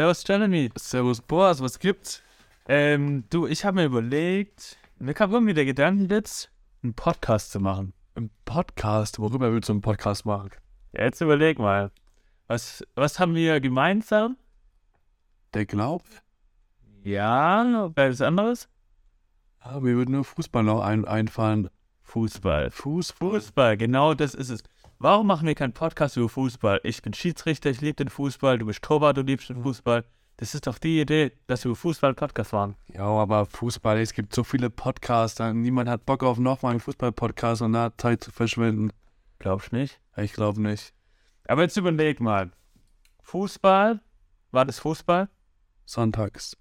[0.00, 0.70] Servus Jeremy.
[0.78, 2.22] Servus Boas, was gibt's?
[2.66, 6.50] Ähm, du, ich habe mir überlegt, mir kam irgendwie der Gedanke jetzt,
[6.82, 7.92] einen Podcast zu machen.
[8.14, 9.18] Ein Podcast?
[9.18, 10.52] Worüber willst du einen Podcast machen?
[10.92, 11.90] Ja, jetzt überleg mal.
[12.46, 14.38] Was, was haben wir gemeinsam?
[15.52, 16.02] Der Glaub?
[17.02, 18.70] Ja, was anderes?
[19.62, 21.68] Ja, mir würde nur Fußball noch ein, einfallen.
[22.04, 22.70] Fußball.
[22.70, 23.32] Fußball?
[23.32, 24.62] Fußball, genau das ist es.
[25.02, 26.82] Warum machen wir keinen Podcast über Fußball?
[26.84, 30.04] Ich bin Schiedsrichter, ich liebe den Fußball, du bist Torwart, du liebst den Fußball.
[30.36, 32.76] Das ist doch die Idee, dass wir über Fußball einen Podcast machen.
[32.92, 37.62] Ja, aber Fußball, es gibt so viele Podcasts, niemand hat Bock auf nochmal einen Fußball-Podcast
[37.62, 38.92] und da Zeit zu verschwenden.
[39.38, 39.98] Glaubst du nicht?
[40.18, 40.92] Ich glaube nicht.
[41.48, 42.50] Aber jetzt überleg mal.
[43.22, 44.02] Fußball,
[44.50, 45.30] war das Fußball?
[45.86, 46.58] Sonntags.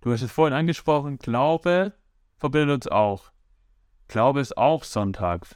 [0.00, 1.92] Du hast es vorhin angesprochen, Glaube
[2.38, 3.30] verbindet uns auch.
[4.08, 5.54] Glaube ist auch sonntags.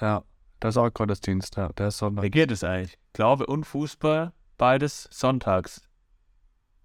[0.00, 0.22] Ja,
[0.62, 2.24] das ist auch Gottesdienst, ja, der ist Sonntag.
[2.24, 2.98] Wie geht es eigentlich?
[3.12, 5.82] Glaube und Fußball, beides sonntags.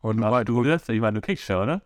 [0.01, 0.87] Und Machst du das?
[0.89, 1.81] Ich meine, du kickst ja, oder?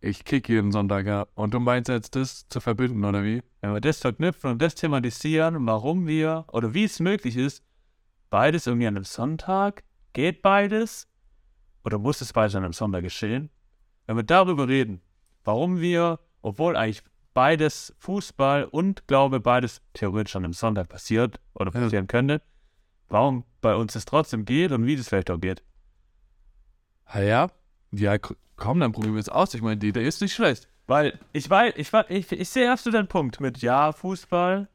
[0.00, 1.26] ich kick jeden Sonntag, ja.
[1.34, 3.42] Und du meinst jetzt das zu verbinden, oder wie?
[3.60, 7.62] Wenn wir das verknüpfen und das thematisieren, warum wir oder wie es möglich ist,
[8.30, 11.08] beides irgendwie an einem Sonntag, geht beides
[11.84, 13.50] oder muss es beides an einem Sonntag geschehen?
[14.06, 15.00] Wenn wir darüber reden,
[15.44, 17.02] warum wir, obwohl eigentlich
[17.36, 21.80] beides Fußball und Glaube beides theoretisch an einem Sonntag passiert oder Ja.
[21.82, 22.40] passieren könnte,
[23.10, 25.62] warum bei uns es trotzdem geht und wie das vielleicht auch geht.
[27.04, 27.50] Ah ja?
[27.92, 28.16] Ja,
[28.56, 29.52] komm, dann probieren wir es aus.
[29.52, 30.66] Ich meine, die Idee ist nicht schlecht.
[30.86, 34.66] Weil ich weiß, ich, weiß- ich, ich sehe absolut den Punkt mit ja, Fußball.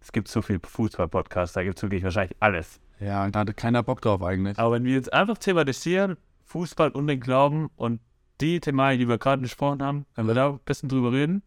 [0.00, 2.80] Es gibt so viel Fußball-Podcasts, da gibt es wirklich wahrscheinlich alles.
[2.98, 4.58] Ja, da hatte keiner Bock drauf eigentlich.
[4.58, 6.16] Aber wenn wir jetzt einfach thematisieren,
[6.46, 8.00] Fußball und den Glauben und
[8.40, 11.42] die Thematik, die wir gerade besprochen haben, wenn wir da ein bisschen drüber reden,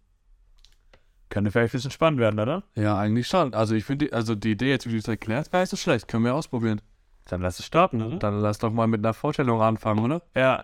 [1.35, 2.63] könnte vielleicht ein bisschen spannend werden, oder?
[2.75, 3.53] Ja, eigentlich schon.
[3.53, 5.75] Also ich finde, die- also die Idee jetzt, wie du es erklärst, gar nicht so
[5.75, 6.07] schlecht.
[6.07, 6.79] Können wir ausprobieren.
[7.25, 8.18] Dann lass es starten, oder?
[8.19, 10.22] Dann lass doch mal mit einer Vorstellung anfangen, oder?
[10.34, 10.63] Ja.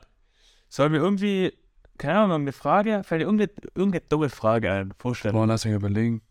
[0.69, 1.51] Sollen wir irgendwie,
[1.97, 5.33] keine Ahnung, irgendeine Frage, fällt dir irgendeine, irgendeine dumme Frage ein, vorstellen?
[5.33, 6.21] Boah, lass mich überlegen.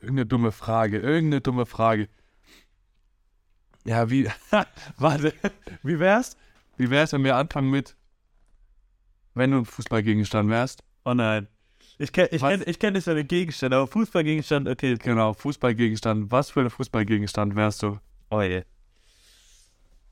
[0.00, 2.08] Irgendeine dumme Frage, irgendeine dumme Frage.
[3.84, 4.26] Ja, wie,
[4.98, 5.34] Warte,
[5.82, 6.36] wie wär's?
[6.78, 7.94] wie wär's, wenn wir anfangen mit,
[9.34, 10.82] wenn du ein Fußballgegenstand wärst?
[11.04, 11.46] Oh nein.
[11.98, 12.50] Ich kenne ich Was?
[12.50, 14.96] kenn, ich kenn das ja den Gegenstand, aber Fußballgegenstand, okay.
[14.96, 16.30] Genau, Fußballgegenstand.
[16.30, 17.98] Was für ein Fußballgegenstand wärst du?
[18.30, 18.64] Oh je.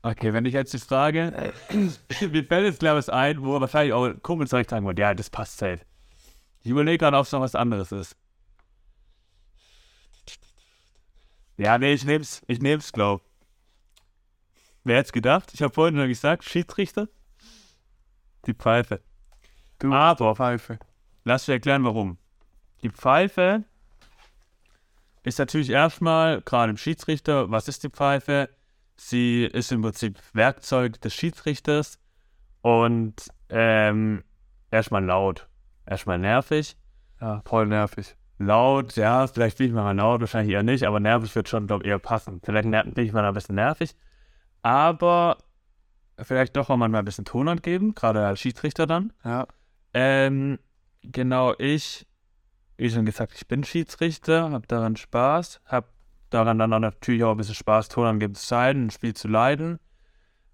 [0.03, 1.53] Okay, wenn ich jetzt die Frage,
[2.21, 5.29] mir fällt jetzt glaube ich ein, wo wahrscheinlich auch Kumpels direkt sagen würden, ja, das
[5.29, 5.81] passt safe.
[6.63, 8.15] Ich überlege gerade, ob es noch was anderes ist.
[11.57, 13.21] Ja, nee, ich nehm's, ich nehm's, glaub.
[14.83, 15.51] Wer hätte gedacht?
[15.53, 17.07] Ich habe vorhin schon gesagt, Schiedsrichter,
[18.47, 19.01] die Pfeife.
[19.77, 20.79] Du, Aber, Pfeife.
[21.23, 22.17] Lass mich erklären, warum.
[22.83, 23.63] Die Pfeife
[25.23, 28.49] ist natürlich erstmal, gerade im Schiedsrichter, was ist die Pfeife?
[28.97, 31.99] Sie ist im Prinzip Werkzeug des Schiedsrichters
[32.61, 33.15] und
[33.49, 34.23] ähm,
[34.71, 35.47] erstmal laut,
[35.85, 36.77] erstmal nervig.
[37.19, 38.15] Ja, voll nervig.
[38.39, 41.83] Laut, ja, vielleicht bin ich mal laut, wahrscheinlich eher nicht, aber nervig wird schon, glaube
[41.83, 42.41] ich, eher passen.
[42.43, 43.95] Vielleicht bin ich mal ein bisschen nervig,
[44.63, 45.37] aber
[46.19, 49.13] vielleicht doch auch mal ein bisschen Tonhand geben, gerade als Schiedsrichter dann.
[49.23, 49.47] Ja.
[49.93, 50.57] Ähm,
[51.03, 52.05] genau, ich,
[52.77, 55.87] wie schon gesagt, ich bin Schiedsrichter, habe daran Spaß, habe
[56.29, 59.27] daran dann auch natürlich auch ein bisschen Spaß, Ton angeben zu sein, ein Spiel zu
[59.27, 59.79] leiten.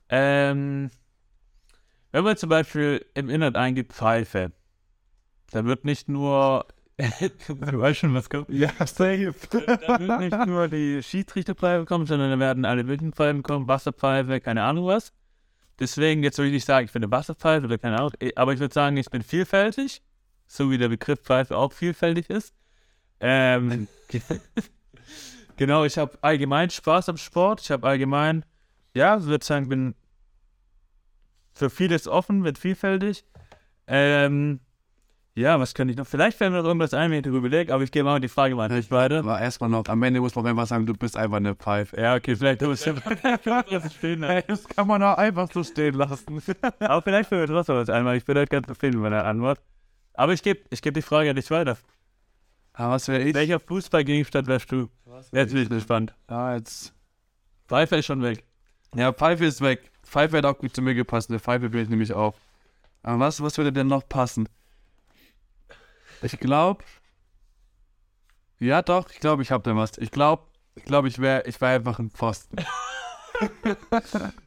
[0.10, 0.90] Ähm,
[2.12, 4.52] wenn man zum Beispiel im Internet eingibt Pfeife,
[5.52, 6.66] dann wird nicht nur,
[6.98, 8.50] du weißt schon, was kommt.
[8.50, 9.34] Ja, safe.
[9.52, 14.40] Da wird nicht nur die Schiedsrichterpfeife kommen, sondern da werden alle möglichen Pfeifen kommen, Wasserpfeife,
[14.40, 15.14] keine Ahnung was.
[15.80, 18.60] Deswegen, jetzt würde ich nicht sagen, ich bin eine Wasserpfeife oder keine Ahnung, aber ich
[18.60, 20.02] würde sagen, ich bin vielfältig,
[20.48, 22.54] so wie der Begriff Pfeife auch vielfältig ist.
[23.20, 23.88] Ähm,
[25.58, 28.46] genau, ich habe allgemein Spaß am Sport, ich habe allgemein,
[28.94, 29.96] ja, ich würde sagen, bin
[31.54, 33.26] für vieles offen, bin vielfältig.
[33.88, 34.60] Ähm,
[35.38, 36.08] ja, was könnte ich noch?
[36.08, 38.28] Vielleicht fällt mir noch irgendwas ein, wenn ich darüber überlege, aber ich gehe mal die
[38.28, 39.20] Frage mal nicht weiter.
[39.20, 41.96] Aber erstmal noch, am Ende muss man einfach sagen, du bist einfach eine Pfeife.
[42.02, 42.96] Ja, okay, vielleicht du bist ja
[43.90, 44.26] stehen.
[44.48, 46.42] Das kann man auch einfach so stehen lassen.
[46.80, 49.26] Aber vielleicht fällt mir trotzdem was ein, weil ich bin halt ganz zufrieden mit meiner
[49.26, 49.60] Antwort.
[50.18, 51.78] Aber ich gebe ich geb die Frage nicht weiter.
[52.74, 53.36] Aber was wäre ich?
[53.36, 54.90] Welcher Fußballgegenstand wärst du?
[55.32, 56.14] Jetzt bin ich gespannt.
[56.30, 56.94] Ja, jetzt.
[57.68, 58.44] Pfeife ist schon weg.
[58.96, 59.92] Ja, Pfeife ist weg.
[60.04, 61.30] Pfeife hätte auch gut zu mir gepasst.
[61.30, 62.34] Eine Pfeife bin ich nämlich auch.
[63.04, 64.50] Aber was, was würde denn noch passen?
[66.24, 66.84] Ich glaube.
[68.60, 70.00] Ja, doch, ich glaube, ich habe da was.
[70.00, 70.44] Ich glaube,
[70.74, 72.58] ich glaube, ich wäre ich wär einfach ein Pfosten.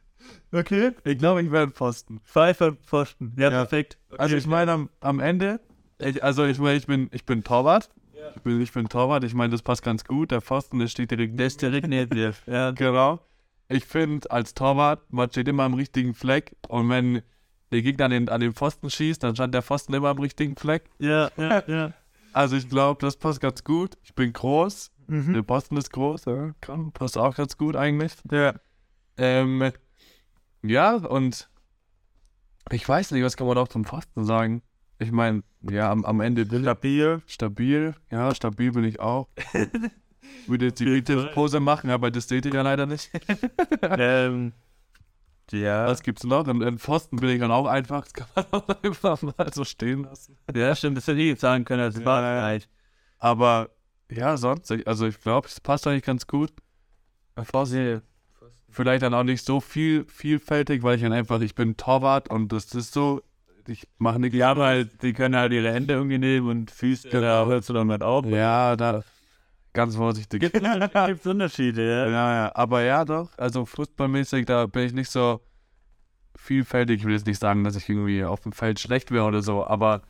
[0.51, 0.91] Okay.
[1.03, 2.19] Ich glaube, ich ein Pfosten.
[2.25, 3.33] Pfeife und Pfosten.
[3.37, 3.49] Ja, Ja.
[3.49, 3.97] perfekt.
[4.17, 5.59] Also ich meine am, am Ende,
[5.99, 7.89] ich, also ich meine, ich bin, ich bin Torwart.
[8.35, 10.31] Ich bin, ich bin Torwart, ich meine, das passt ganz gut.
[10.31, 12.33] Der Pfosten, der steht direkt Der ist direkt neben dir.
[12.47, 12.71] Ja.
[12.71, 13.19] Genau.
[13.67, 17.21] ich finde, als Torwart, man steht immer am richtigen Fleck und wenn
[17.71, 20.55] der Gegner an den, an den Pfosten schießt, dann stand der Pfosten immer am richtigen
[20.55, 20.83] Fleck.
[20.99, 21.93] Ja, ja, ja.
[22.33, 23.97] Also ich glaube, das passt ganz gut.
[24.03, 25.33] Ich bin groß, Mhm.
[25.33, 28.13] der Posten ist groß, ja, kann, passt auch ganz gut eigentlich.
[28.31, 28.53] Ja.
[29.17, 29.71] Ähm,
[30.63, 31.49] ja, und
[32.71, 34.61] ich weiß nicht, was kann man auch zum Pfosten sagen?
[34.99, 37.21] Ich meine, ja, am, am Ende Stabil.
[37.25, 39.27] stabil, ja, stabil bin ich auch.
[40.47, 43.09] Würde jetzt die Bitte-Pose machen, aber das seht ihr ja leider nicht.
[43.81, 44.53] ähm,
[45.51, 45.87] ja.
[45.87, 46.47] Was gibt's noch?
[46.47, 48.03] Ein Pfosten bin ich dann auch einfach.
[48.03, 50.37] Das kann man auch einfach mal so stehen lassen.
[50.55, 51.91] ja, stimmt, das hätte ich jetzt sagen können.
[51.91, 52.69] Das Ja, war halt.
[53.17, 53.69] Aber
[54.09, 56.51] ja, sonst, also ich glaube, es passt eigentlich ganz gut.
[57.43, 58.01] Pfosten.
[58.71, 62.51] Vielleicht dann auch nicht so viel vielfältig, weil ich dann einfach, ich bin Torwart und
[62.51, 63.21] das ist so,
[63.67, 64.33] ich mache nichts.
[64.35, 67.21] Die haben halt, die können halt ihre Hände irgendwie nehmen und Füße, Genau.
[67.21, 68.25] da hörst du dann halt auf.
[68.25, 69.03] Ja, da
[69.73, 70.39] ganz vorsichtig.
[70.41, 72.07] Gibt es Unterschiede, ja.
[72.07, 73.29] Ja, ja, aber ja, doch.
[73.37, 75.41] Also fußballmäßig, da bin ich nicht so
[76.35, 77.01] vielfältig.
[77.01, 79.65] Ich will jetzt nicht sagen, dass ich irgendwie auf dem Feld schlecht wäre oder so,
[79.65, 80.01] aber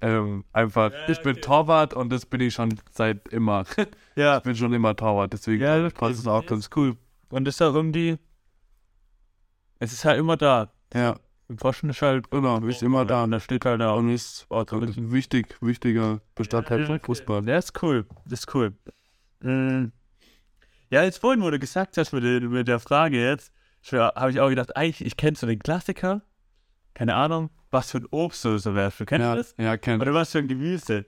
[0.00, 1.36] ähm, einfach, Ja, ich bin.
[1.40, 3.64] Torwart und das bin ich schon seit immer.
[4.16, 6.96] Ja, Ich bin schon immer Torwart, deswegen ja das passt es auch ganz cool.
[7.32, 8.18] Und das ist auch irgendwie,
[9.78, 10.70] es ist halt immer da.
[10.94, 11.18] Ja,
[11.48, 13.24] Im Pfosten ist halt genau, du bist immer da.
[13.24, 17.42] Und da steht halt auch Und ist ein wichtig, wichtiger Bestandteil von Fußball.
[17.42, 18.06] Der ist cool.
[18.26, 18.74] Das ist cool.
[19.40, 19.86] Mm.
[20.90, 23.50] Ja, jetzt vorhin, wo du gesagt hast mit, der- mit der Frage jetzt,
[23.90, 26.20] habe ich auch gedacht, eigentlich, ich kenne so den Klassiker.
[26.94, 29.00] Keine Ahnung, was für ein Obst du so wärst.
[29.00, 29.54] Du kennst Ja, das?
[29.56, 30.02] ja, kennt.
[30.02, 31.06] Oder was für ein Gemüse.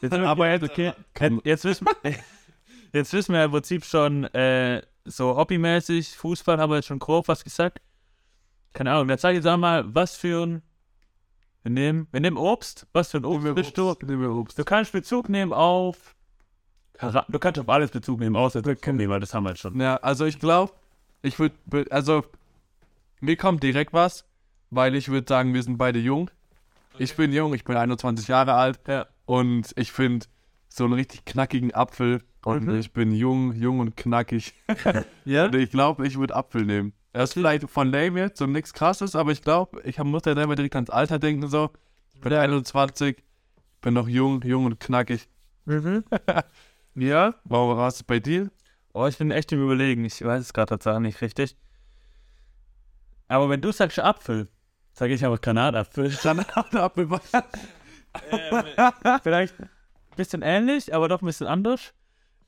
[0.00, 0.92] Jetzt, aber jetzt, okay,
[1.42, 1.84] jetzt, wissen,
[2.92, 7.28] jetzt wissen wir im Prinzip schon, äh, so hobbymäßig, Fußball haben wir jetzt schon grob
[7.28, 7.80] was gesagt.
[8.72, 10.62] Keine Ahnung, jetzt sag ich jetzt mal, was für ein.
[11.62, 12.86] Wir nehmen, wir nehmen Obst.
[12.92, 13.94] Was für ein Obst bist du?
[14.02, 14.58] Nehmen wir Obst.
[14.58, 16.14] Du kannst Bezug nehmen auf.
[17.28, 19.80] Du kannst auf alles Bezug nehmen, außer Zucchini, weil das haben wir jetzt schon.
[19.80, 20.72] Ja, also ich glaube,
[21.22, 21.54] ich würde,
[21.90, 22.24] also
[23.20, 24.24] mir kommt direkt was,
[24.70, 26.30] weil ich würde sagen, wir sind beide jung.
[26.98, 29.06] Ich bin jung, ich bin 21 Jahre alt Ja.
[29.24, 30.26] und ich finde
[30.68, 32.78] so einen richtig knackigen Apfel und Mhm.
[32.78, 34.54] ich bin jung, jung und knackig.
[35.24, 35.46] Ja?
[35.46, 36.92] Und ich glaube, ich würde Apfel nehmen.
[37.12, 40.34] Das ist vielleicht von lame jetzt und nichts krasses, aber ich glaube, ich muss ja
[40.34, 41.70] selber direkt ans Alter denken so.
[42.14, 43.22] Ich bin 21,
[43.80, 45.28] bin noch jung, jung und knackig.
[45.64, 46.04] Mhm.
[46.96, 47.34] ja?
[47.44, 48.50] Warum war es bei dir?
[48.92, 50.04] Oh, ich bin echt im Überlegen.
[50.04, 51.56] Ich weiß es gerade tatsächlich nicht richtig.
[53.28, 54.48] Aber wenn du sagst Apfel,
[54.92, 56.10] sage ich aber Granatapfel.
[56.22, 57.08] Granatapfel.
[59.22, 59.68] Vielleicht ein
[60.16, 61.92] bisschen ähnlich, aber doch ein bisschen anders.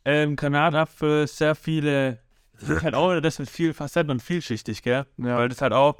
[0.06, 2.20] Ähm, Granatapfel, sehr viele.
[2.60, 5.04] Das ist halt auch das mit viel Facetten und vielschichtig, gell?
[5.18, 5.36] Ja.
[5.36, 5.96] Weil das halt auch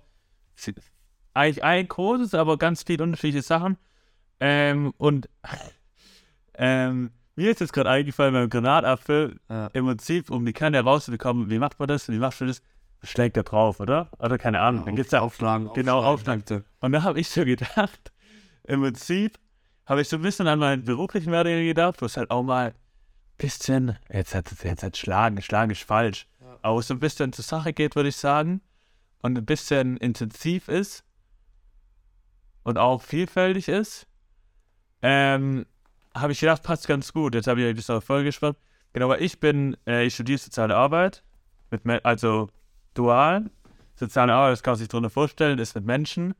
[1.34, 3.76] eigentlich ein großes, aber ganz viele unterschiedliche Sachen.
[4.40, 5.28] Ähm, und
[6.54, 9.66] ähm, mir ist jetzt gerade eingefallen beim Granatapfel, Ja.
[9.72, 12.08] im Prinzip, um die Kerne herauszubekommen, wie macht man das?
[12.08, 12.62] Wie machst du das?
[13.02, 14.08] Schlägt er drauf, oder?
[14.18, 14.84] Oder keine Ahnung.
[14.86, 15.70] Dann gibt's da aufschlagen.
[15.74, 16.64] Genau, aufschlagen.
[16.80, 18.12] Und da habe ich so gedacht,
[18.64, 19.38] im Prinzip
[19.84, 22.72] habe ich so ein bisschen an meinen beruflichen Werdegang gedacht, wo es halt auch mal
[23.36, 26.26] bisschen, jetzt hat jetzt hat schlagen, schlagen ist falsch,
[26.62, 28.60] aber wo es so ein bisschen zur Sache geht, würde ich sagen,
[29.22, 31.04] und ein bisschen intensiv ist
[32.62, 34.06] und auch vielfältig ist,
[35.02, 35.66] ähm,
[36.14, 37.34] habe ich gedacht, passt ganz gut.
[37.34, 38.56] Jetzt habe ich euch das auch vollgespannt.
[38.92, 41.22] Genau, weil ich bin, äh, ich studiere soziale Arbeit,
[41.70, 42.48] mit, Me- also
[42.94, 43.50] dual.
[43.94, 46.34] Soziale Arbeit, das kann man sich darunter vorstellen, ist mit Menschen,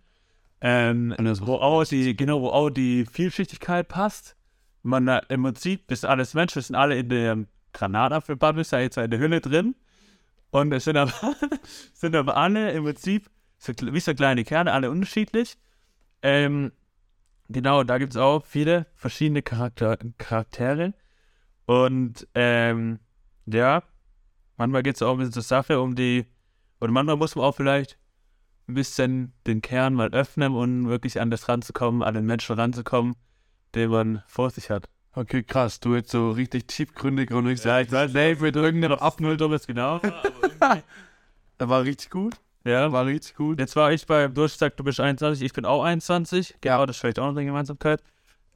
[0.60, 4.36] ähm, wo auch die, genau, wo auch die Vielschichtigkeit passt.
[4.86, 8.78] Man da im Prinzip ist alles Menschen, wir sind alle in der Granatapfelbubble, ist ja
[8.78, 9.74] jetzt in der Hülle drin.
[10.50, 11.12] Und es sind aber,
[11.92, 13.28] sind aber alle im Prinzip
[13.58, 15.58] so, wie so kleine Kerne, alle unterschiedlich.
[16.22, 16.70] Ähm,
[17.48, 20.94] genau, da gibt es auch viele verschiedene Charakter Charaktere.
[21.66, 23.00] Und ähm,
[23.46, 23.82] ja,
[24.56, 26.26] manchmal geht es auch ein bisschen zur Sache um die,
[26.80, 27.98] oder manchmal muss man auch vielleicht
[28.68, 33.16] ein bisschen den Kern mal öffnen und wirklich an das ranzukommen, an den Menschen ranzukommen,
[33.74, 34.88] den man vor sich hat.
[35.12, 35.80] Okay, krass.
[35.80, 39.66] Du jetzt so richtig tiefgründig und ich Ja, ich weiß, nee, mit irgendeinem Null dummes
[39.66, 39.98] genau.
[39.98, 40.82] Der
[41.68, 42.34] war richtig gut.
[42.64, 43.58] ja, War richtig gut.
[43.58, 46.56] jetzt war ich bei, du hast gesagt, du bist 21, ich bin auch 21.
[46.60, 48.02] Genau, das ist vielleicht auch noch eine Gemeinsamkeit.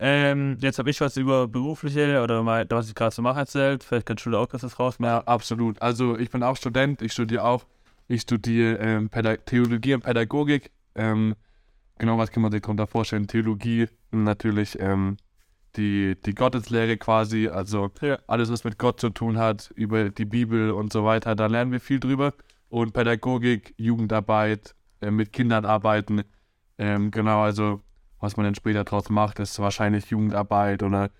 [0.03, 3.85] Ähm, jetzt habe ich was über berufliche oder mal, was ich gerade so mache erzählt.
[3.85, 5.15] Vielleicht kannst du da auch was rausmachen.
[5.15, 5.81] Ja, absolut.
[5.83, 7.65] Also ich bin auch Student, ich studiere auch.
[8.09, 9.11] Ich studiere ähm,
[9.45, 10.71] Theologie und Pädagogik.
[10.95, 11.37] Ähm,
[11.99, 13.27] genau, was kann man sich darunter vorstellen?
[13.29, 15.17] Theologie, natürlich ähm,
[15.77, 18.19] die, die Gotteslehre quasi, also Ja.
[18.27, 21.73] alles, was mit Gott zu tun hat, über die Bibel und so weiter, da lernen
[21.73, 22.35] wir viel drüber.
[22.69, 26.23] Und Pädagogik, Jugendarbeit, äh, mit Kindern arbeiten.
[26.79, 27.83] Ähm, genau, also
[28.21, 31.11] was man dann später draus macht, ist wahrscheinlich Jugendarbeit oder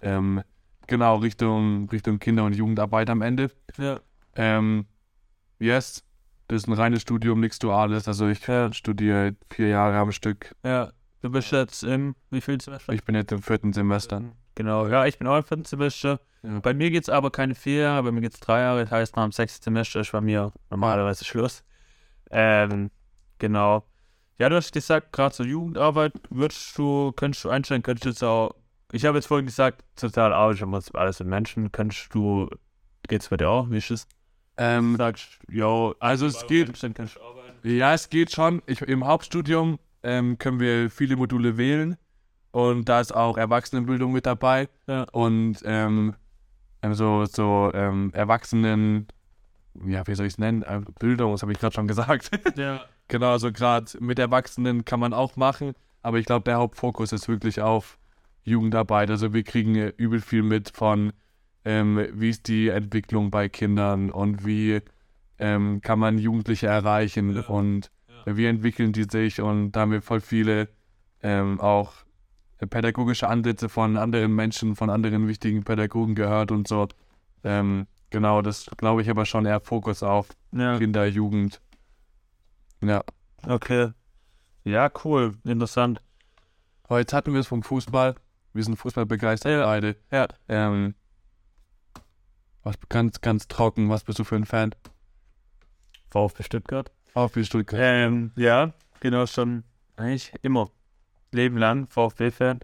[0.00, 0.42] ähm,
[0.86, 3.50] genau Richtung, Richtung Kinder- und Jugendarbeit am Ende.
[3.76, 4.00] Ja.
[4.34, 4.86] Ähm,
[5.58, 6.02] yes.
[6.48, 8.06] Das ist ein reines Studium, nichts Duales.
[8.06, 8.40] Also ich
[8.72, 10.54] studiere vier Jahre am Stück.
[10.64, 10.92] Ja.
[11.24, 12.92] Du bist jetzt im, wie viel Semester?
[12.92, 14.20] Ich bin jetzt im vierten Semester.
[14.56, 16.20] Genau, ja, ich bin auch im vierten Semester.
[16.42, 16.60] Ja.
[16.60, 18.82] Bei mir geht es aber keine vier Jahre, bei mir geht es drei Jahre.
[18.82, 21.64] Das heißt, nach dem sechsten Semester ist bei mir normalerweise Schluss.
[22.30, 22.90] Ähm,
[23.38, 23.84] genau.
[24.36, 28.22] Ja, du hast gesagt, gerade zur Jugendarbeit würdest du, könntest du einstellen, könntest du jetzt
[28.22, 28.54] auch,
[28.92, 32.50] ich habe jetzt vorhin gesagt, sozial Arbeit, muss alles mit Menschen, könntest du,
[33.08, 34.06] geht's bei dir auch, wie ist es?
[34.58, 36.70] Ähm, Sagst, jo, also es geht,
[37.62, 38.62] ja, es geht schon.
[38.66, 41.96] Ich, Im Hauptstudium ähm, können wir viele Module wählen
[42.52, 45.04] und da ist auch Erwachsenenbildung mit dabei Ja.
[45.12, 46.14] und ähm,
[46.92, 49.06] so, so ähm, Erwachsenen,
[49.86, 50.62] ja, wie soll ich es nennen?
[50.62, 52.30] Äh, Bildung, das habe ich gerade schon gesagt.
[52.56, 52.80] Ja.
[53.08, 57.28] Genau, also gerade mit Erwachsenen kann man auch machen, aber ich glaube, der Hauptfokus ist
[57.28, 57.98] wirklich auf
[58.44, 59.10] Jugendarbeit.
[59.10, 61.12] Also wir kriegen übel viel mit von,
[61.64, 64.80] ähm, wie ist die Entwicklung bei Kindern und wie
[65.38, 67.42] ähm, kann man Jugendliche erreichen Ja.
[67.46, 67.90] und
[68.26, 70.68] Wie entwickeln die sich und da haben wir voll viele
[71.22, 71.92] ähm, auch
[72.70, 76.88] pädagogische Ansätze von anderen Menschen, von anderen wichtigen Pädagogen gehört und so.
[77.42, 81.60] Ähm, genau, das glaube ich aber schon eher Fokus auf Ja, Kinder, Jugend.
[82.82, 83.02] Ja.
[83.46, 83.90] okay.
[84.64, 86.00] Ja, cool, interessant.
[86.88, 88.14] Heute hatten wir es vom Fußball.
[88.54, 89.66] Wir sind Fußball begeistert Ja.
[89.66, 89.96] beide.
[90.10, 90.28] Ja.
[90.48, 90.94] Ähm,
[92.62, 93.90] was ganz, ganz trocken.
[93.90, 94.74] Was bist du für ein Fan?
[96.10, 96.90] VfB Stuttgart.
[97.14, 97.80] VfB Stuttgart.
[97.82, 99.64] Ähm, ja, genau, schon
[99.96, 100.70] eigentlich immer.
[101.32, 102.60] Leben lang, VfB-Fan.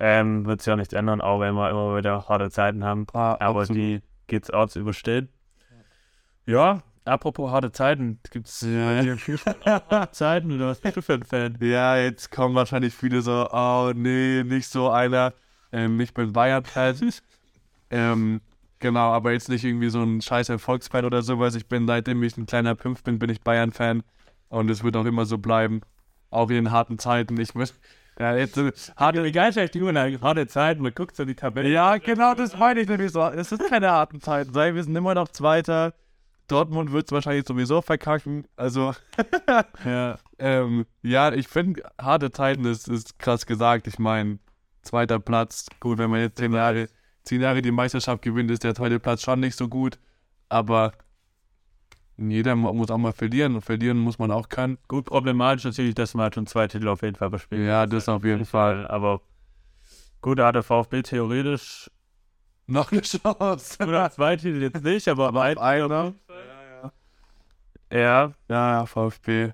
[0.00, 3.06] Ähm, wird sich ja nichts ändern, auch wenn wir immer wieder harte Zeiten haben.
[3.12, 3.76] Ah, Aber absolut.
[3.80, 5.28] die geht's auch zu überstehen.
[6.44, 9.16] Ja, apropos harte Zeiten, gibt's Ja, ja.
[9.64, 11.56] harte Zeiten oder was bist du für ein Fan?
[11.60, 15.32] ja, jetzt kommen wahrscheinlich viele so, oh nee, nicht so einer.
[15.72, 17.12] Ähm, ich bin Bayern-Fan.
[17.90, 18.40] ähm,
[18.78, 21.54] genau, aber jetzt nicht irgendwie so ein scheiß Erfolgsfan oder sowas.
[21.54, 24.02] Ich bin, seitdem ich ein kleiner Pimpf bin, bin ich Bayern-Fan.
[24.48, 25.80] Und es wird auch immer so bleiben.
[26.30, 27.38] Auch in den harten Zeiten.
[27.40, 27.74] Ich muss,
[28.18, 28.58] ja, jetzt
[28.96, 31.68] harte, geil ist die Jungen, harte Zeiten, man guckt so die Tabelle.
[31.68, 33.22] Ja, genau, das meine ich nämlich so.
[33.22, 34.52] Es ist keine harten Zeiten.
[34.52, 35.94] Sei, wir sind immer noch Zweiter.
[36.48, 38.46] Dortmund wird es wahrscheinlich sowieso verkacken.
[38.56, 38.94] Also,
[39.84, 43.86] Ja, ähm, ja, ich finde, harte Zeiten ist, ist krass gesagt.
[43.86, 44.38] Ich meine,
[44.82, 45.66] zweiter Platz.
[45.80, 46.88] Gut, wenn man jetzt zehn Jahre,
[47.26, 49.98] zehn Jahre die Meisterschaft gewinnt, ist der zweite Platz schon nicht so gut.
[50.48, 50.92] Aber
[52.16, 53.56] jeder mu- muss auch mal verlieren.
[53.56, 54.78] Und verlieren muss man auch können.
[54.88, 57.66] gut problematisch natürlich, dass man halt schon zwei Titel auf jeden Fall verspielt.
[57.66, 58.86] Ja, das auf jeden Fall.
[58.88, 59.20] Aber
[60.22, 61.90] gut, da hat der VfB theoretisch
[62.68, 63.84] Noch eine Chance.
[63.84, 65.58] oder zwei Titel jetzt nicht, aber weit.
[65.58, 66.14] Einer.
[66.30, 66.92] Ja,
[67.90, 69.52] Ja, ja, VfB.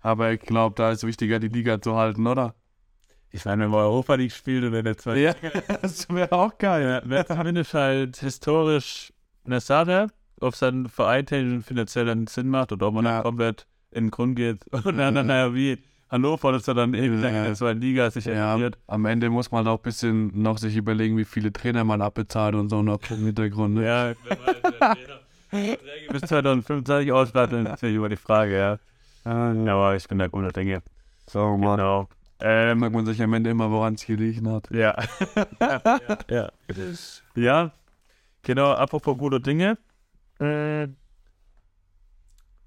[0.00, 2.54] Aber ich glaube, da ist wichtiger, die Liga zu halten, oder?
[3.34, 5.34] Ich meine, wenn man Europa League spielt und in der zweiten Ja,
[5.82, 7.02] das wäre auch geil.
[7.04, 9.12] Ja, wäre zumindest halt historisch
[9.44, 10.06] eine Sache,
[10.40, 13.14] ob es dann vereintechnisch und finanziell dann Sinn macht oder ob man Ja.
[13.14, 14.60] dann komplett in den Grund geht.
[14.84, 15.78] Und dann, dann naja, wie
[16.10, 17.28] Hannover, das er dann eben Ja.
[17.28, 20.76] in der zweiten Liga sich Ja, am Ende muss man auch ein bisschen noch sich
[20.76, 23.74] überlegen, wie viele Trainer man abbezahlt und so noch im Hintergrund.
[23.74, 23.84] Ne?
[23.84, 24.96] Ja, wer weiß, wer
[25.50, 28.78] Verträge bis 2025 ausstatteln, ist natürlich immer die Frage,
[29.24, 29.50] ja.
[29.72, 30.82] Aber ich bin da guter Dinge.
[31.28, 31.78] So, Mann.
[31.78, 32.08] Genau.
[32.40, 34.68] Ähm, mag man sich am Ende immer, woran es gelegen hat.
[34.70, 34.96] ja.
[35.60, 36.20] ja.
[36.28, 36.50] ja.
[37.36, 37.72] Ja,
[38.42, 39.78] genau, apropos gute Dinge.
[40.40, 40.88] Äh,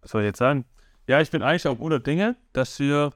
[0.01, 0.65] was soll ich jetzt sagen?
[1.07, 3.11] Ja, ich bin eigentlich auch guter Dinge, dass wir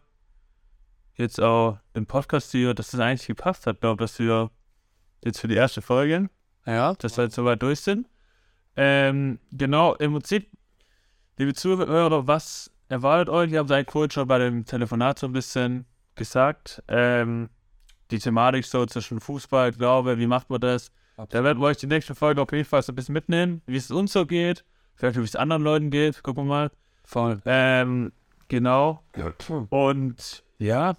[1.15, 4.50] jetzt auch im Podcast hier, dass das eigentlich gepasst hat, glaube dass wir
[5.24, 6.29] jetzt für die erste Folge,
[6.65, 6.93] Ja?
[6.96, 8.08] dass wir jetzt soweit durch sind.
[8.75, 10.50] Ähm, genau, im Prinzip,
[11.38, 13.51] liebe Zuhörer, was erwartet euch?
[13.51, 16.84] Ich habe es eigentlich vorhin schon bei dem Telefonat so ein bisschen gesagt.
[16.88, 17.50] Ähm,
[18.12, 20.91] die Thematik so zwischen Fußball, Glaube, wie macht man das?
[21.30, 23.75] Da werden wir euch die nächste Folge auf jeden Fall so ein bisschen mitnehmen, wie
[23.77, 24.65] es uns so geht,
[24.96, 26.72] vielleicht wie es anderen Leuten geht, gucken wir mal.
[27.03, 27.41] Voll.
[27.46, 28.12] Ähm,
[28.48, 29.03] genau.
[29.70, 30.96] Und ja,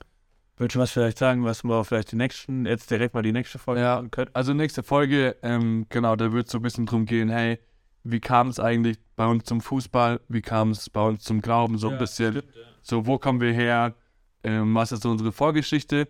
[0.57, 3.59] willst du was vielleicht sagen, was wir vielleicht die nächsten, jetzt direkt mal die nächste
[3.59, 3.97] Folge Ja.
[3.97, 4.31] machen können?
[4.33, 7.59] Also nächste Folge, ähm, genau, da wird es so ein bisschen drum gehen, hey,
[8.05, 10.21] wie kam es eigentlich bei uns zum Fußball?
[10.29, 11.79] Wie kam es bei uns zum Glauben?
[11.79, 12.43] So ein bisschen.
[12.81, 13.95] So, wo kommen wir her?
[14.45, 16.09] Ähm, was ist so unsere Vorgeschichte?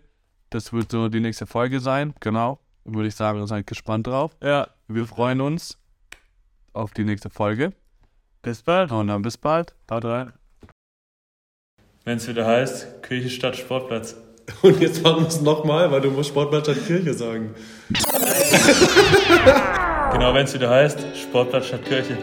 [0.50, 2.58] Das wird so die nächste Folge sein, genau.
[2.84, 4.36] Würde ich sagen, wir sind gespannt drauf.
[4.42, 5.78] Ja, Wir freuen uns
[6.72, 7.72] auf die nächste Folge.
[8.42, 8.90] bis bald.
[8.92, 9.74] Und dann bis bald.
[9.90, 10.32] Haut rein.
[12.04, 14.16] Wenn es wieder heißt, Kirche statt Sportplatz.
[14.62, 17.54] Und jetzt machen wir es nochmal, weil du musst Sportplatz statt Kirche sagen.
[20.12, 22.18] Genau, wenn es wieder heißt, Sportplatz statt Kirche.